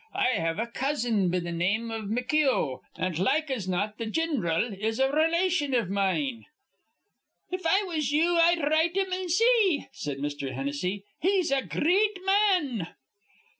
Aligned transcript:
I 0.15 0.29
have 0.29 0.57
a 0.57 0.65
cousin 0.65 1.29
be 1.29 1.39
th' 1.39 1.53
name 1.53 1.91
iv 1.91 2.05
McKeough, 2.05 2.79
an' 2.97 3.13
like 3.23 3.51
as 3.51 3.69
not 3.69 3.99
th' 3.99 4.09
gin'ral 4.09 4.73
is 4.73 4.97
a 4.97 5.11
relation 5.11 5.75
iv 5.75 5.91
mine." 5.91 6.45
"If 7.51 7.67
I 7.67 7.83
was 7.83 8.11
you, 8.11 8.35
I'd 8.35 8.63
write 8.63 8.97
him 8.97 9.13
an' 9.13 9.29
see," 9.29 9.89
said 9.91 10.17
Mr. 10.17 10.55
Hennessy. 10.55 11.03
"He's 11.19 11.51
a 11.51 11.61
gr 11.61 11.81
reat 11.85 12.17
ma 12.25 12.35
an." 12.55 12.87